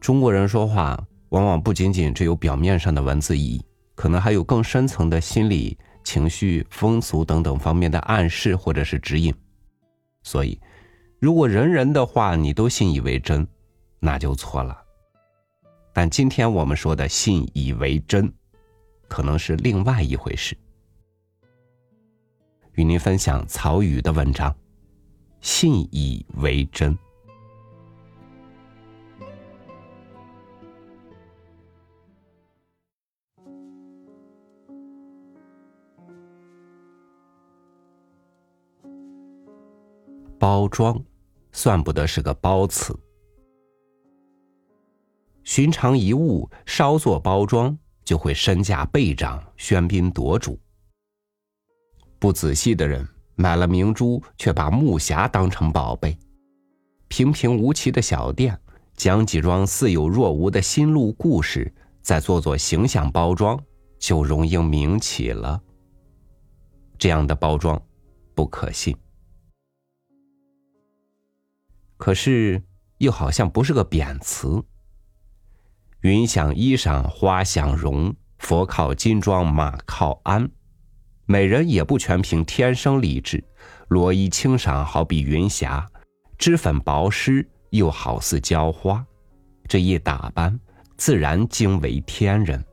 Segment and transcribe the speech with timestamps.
[0.00, 3.62] 中国人说话往往不仅仅只有表面上的文字意义，
[3.94, 9.32] 可能还有更深层的心理、情绪、风俗等等方面的暗示或者是指引。
[10.22, 10.58] 所以，
[11.18, 13.46] 如果人人的话你都信以为真，
[13.98, 14.76] 那就错了。
[15.92, 18.32] 但今天我们说的信以为真，
[19.06, 20.56] 可能是另外一回事。
[22.72, 24.54] 与您分享曹禺的文章：
[25.42, 26.96] 信以为真。
[40.40, 40.98] 包装，
[41.52, 42.98] 算不得是个褒词。
[45.44, 47.76] 寻常一物稍作包装，
[48.06, 50.58] 就会身价倍涨，喧宾夺主。
[52.18, 56.16] 不仔细的人买了明珠，却把木匣当成宝贝；
[57.08, 58.58] 平平无奇的小店，
[58.94, 61.70] 讲几桩似有若无的心路故事，
[62.00, 63.62] 再做做形象包装，
[63.98, 65.60] 就容易名起了。
[66.96, 67.78] 这样的包装，
[68.34, 68.96] 不可信。
[72.00, 72.62] 可是，
[72.96, 74.64] 又好像不是个贬词。
[76.00, 80.50] 云想衣裳花想容，佛靠金装马靠鞍。
[81.26, 83.44] 美人也不全凭天生丽质，
[83.88, 85.86] 罗衣轻赏好比云霞，
[86.38, 89.04] 脂粉薄施又好似娇花。
[89.68, 90.58] 这一打扮，
[90.96, 92.64] 自然惊为天人。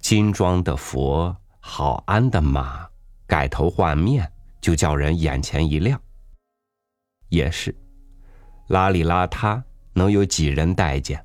[0.00, 2.84] 金装的佛，好鞍的马，
[3.28, 4.28] 改头换面，
[4.60, 6.00] 就叫人眼前一亮。
[7.28, 7.74] 也是，
[8.68, 11.24] 邋里邋遢，能有几人待见？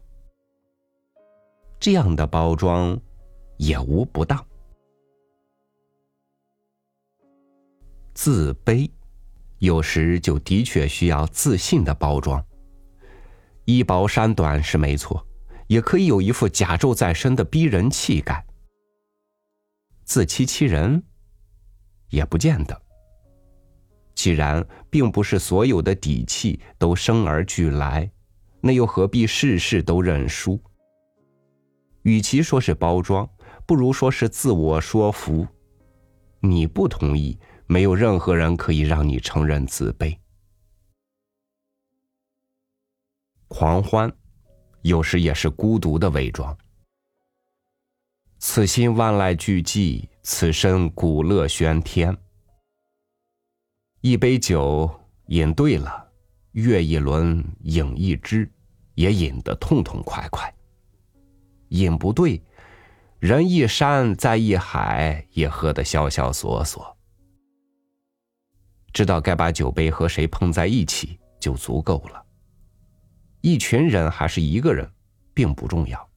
[1.79, 2.99] 这样的包装，
[3.57, 4.45] 也无不当。
[8.13, 8.89] 自卑，
[9.59, 12.43] 有时就的确需要自信的包装。
[13.65, 15.25] 衣薄衫短是没错，
[15.67, 18.45] 也可以有一副甲胄在身的逼人气概。
[20.03, 21.01] 自欺欺人，
[22.09, 22.81] 也不见得。
[24.21, 28.07] 既然并不是所有的底气都生而俱来，
[28.61, 30.61] 那又何必事事都认输？
[32.03, 33.27] 与其说是包装，
[33.65, 35.47] 不如说是自我说服。
[36.39, 40.15] 你不同意，没有任何人可以让你承认自卑。
[43.47, 44.13] 狂欢，
[44.83, 46.55] 有时也是孤独的伪装。
[48.37, 52.15] 此心万籁俱寂，此身鼓乐喧天。
[54.03, 54.89] 一杯酒
[55.27, 56.09] 饮对了，
[56.53, 58.51] 月一轮，饮一支，
[58.95, 60.51] 也饮得痛痛快快。
[61.67, 62.41] 饮不对，
[63.19, 66.97] 人一山再一海，也喝得萧萧索索。
[68.91, 72.25] 知道该把酒杯和谁碰在一起就足够了。
[73.41, 74.91] 一群人还是一个人，
[75.31, 76.09] 并不重要。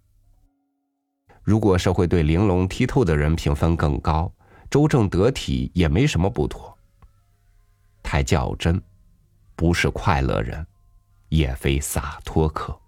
[1.42, 4.32] 如果社会对玲珑剔透的人评分更高，
[4.70, 6.73] 周正得体也没什么不妥。
[8.04, 8.80] 太较真，
[9.56, 10.64] 不是快乐人，
[11.30, 12.78] 也非洒脱客。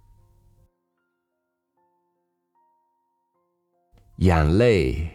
[4.19, 5.10] 眼泪，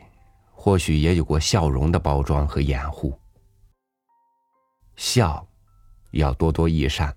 [0.52, 3.18] 或许也有过笑容的包装和掩护。
[4.96, 5.48] 笑，
[6.12, 7.16] 要多多益善，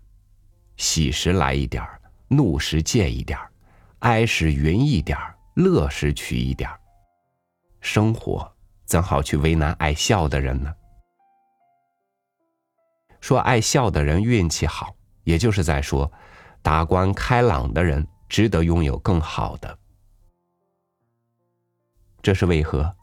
[0.77, 1.83] 喜时来一点
[2.29, 3.39] 怒时戒一点
[4.01, 5.19] 哀时匀一点
[5.55, 6.71] 乐时取一点
[7.81, 8.51] 生活
[8.85, 10.75] 怎好去为难爱笑的人呢？
[13.25, 16.13] 说爱笑的人运气好，也就是在说，
[16.61, 19.79] 达观开朗的人值得拥有更好的。
[22.21, 22.95] 这是为何？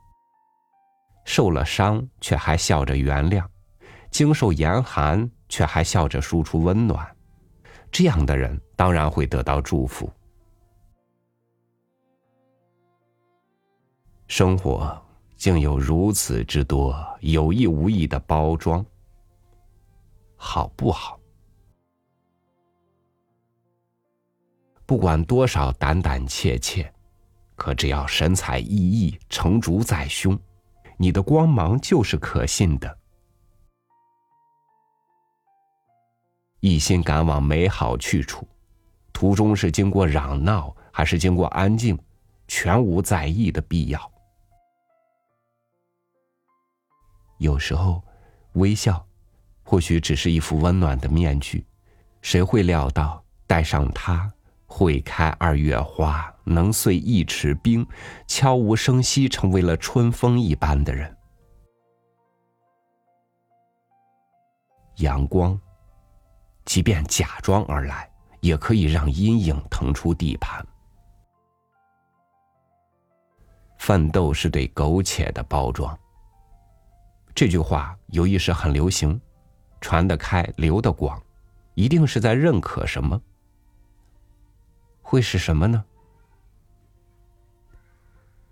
[1.25, 3.43] 受了伤却还笑着原谅，
[4.11, 7.15] 经受严寒却还笑着输出温暖，
[7.91, 10.07] 这样的人当然会得到祝福。
[14.27, 15.03] 生活
[15.35, 18.85] 竟有如此之多有意无意的包装。
[20.43, 21.19] 好不好？
[24.87, 26.91] 不管多少胆胆怯怯，
[27.55, 30.37] 可只要神采奕奕、成竹在胸，
[30.97, 32.97] 你的光芒就是可信的。
[36.59, 38.47] 一心赶往美好去处，
[39.13, 41.95] 途中是经过嚷闹还是经过安静，
[42.47, 44.11] 全无在意的必要。
[47.37, 48.03] 有时候，
[48.53, 49.05] 微笑。
[49.71, 51.65] 或许只是一副温暖的面具，
[52.21, 54.29] 谁会料到戴上它，
[54.65, 57.87] 会开二月花，能碎一尺冰，
[58.27, 61.15] 悄无声息成为了春风一般的人。
[64.97, 65.57] 阳光，
[66.65, 70.61] 即便假装而来，也可以让阴影腾出地盘。
[73.77, 75.97] 奋斗是对苟且的包装。
[77.33, 79.19] 这句话有一时很流行，
[79.81, 81.21] 传得开，流得广，
[81.73, 83.21] 一定是在认可什么？
[85.01, 85.83] 会是什么呢？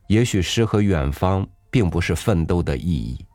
[0.08, 3.26] 也许诗和远方并不是奋斗的意义，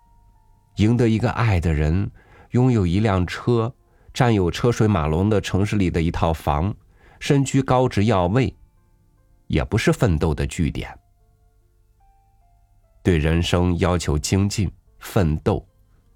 [0.76, 2.10] 赢得一个爱的人，
[2.50, 3.72] 拥有一辆车，
[4.12, 6.74] 占有车水马龙的城市里的一套房，
[7.18, 8.54] 身居高职要位，
[9.46, 10.92] 也不是奋斗的据点。
[13.02, 14.70] 对人生要求精进。
[15.06, 15.62] 奋斗，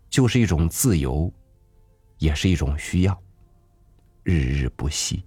[0.08, 1.30] 就是一种自由，
[2.18, 3.22] 也是一种需要，
[4.22, 5.24] 日日不息。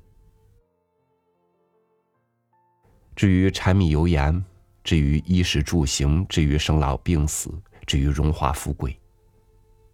[3.16, 4.44] 至于柴米油盐，
[4.84, 7.52] 至于衣食住行，至于生老病死，
[7.86, 9.00] 至于荣华富贵，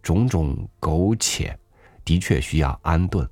[0.02, 1.58] 种种苟且，
[2.04, 3.28] 的确需要安顿。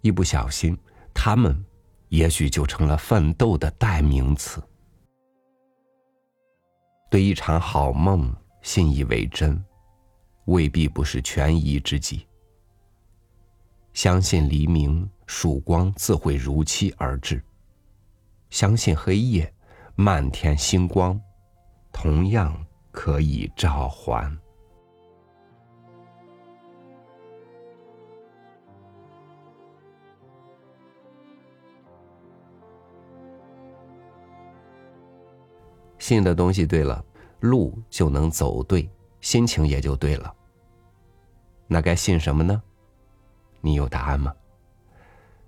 [0.00, 0.76] 一不小心，
[1.14, 1.64] 他们
[2.08, 4.62] 也许就成了奋斗的代名词。
[7.10, 8.34] 对一场好梦。
[8.62, 9.64] 信以为真，
[10.46, 12.26] 未必不是权宜之计。
[13.92, 17.42] 相信黎明曙光自会如期而至，
[18.50, 19.52] 相信黑夜
[19.94, 21.20] 漫天星光
[21.92, 22.56] 同样
[22.90, 24.36] 可以召唤。
[35.98, 37.04] 信的东西对了。
[37.40, 38.86] 路就能走对，
[39.20, 40.34] 心情也就对了。
[41.66, 42.60] 那该信什么呢？
[43.60, 44.34] 你有答案吗？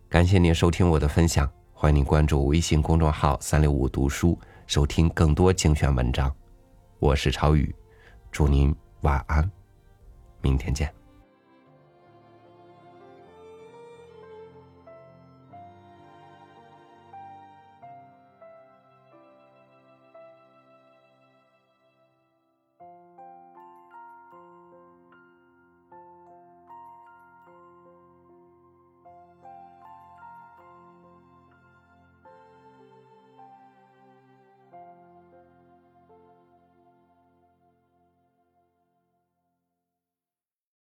[0.08, 4.38] 感谢您收听我的分享，欢迎您关注微信公众号“三六五读书”，
[4.68, 6.34] 收听更多精选文章。
[6.98, 7.74] 我是超宇，
[8.30, 9.50] 祝您晚安，
[10.40, 11.01] 明天见。